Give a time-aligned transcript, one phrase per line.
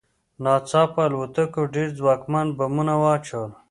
[0.43, 3.49] ناڅاپه الوتکو ډېر ځواکمن بمونه واچول